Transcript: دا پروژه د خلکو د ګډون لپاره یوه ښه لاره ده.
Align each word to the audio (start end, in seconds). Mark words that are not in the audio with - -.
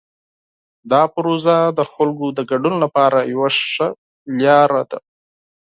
دا 0.91 1.01
پروژه 1.15 1.57
د 1.77 1.79
خلکو 1.93 2.25
د 2.37 2.39
ګډون 2.51 2.75
لپاره 2.83 3.19
یوه 3.33 3.49
ښه 3.71 3.87
لاره 4.41 4.81
ده. 4.91 4.99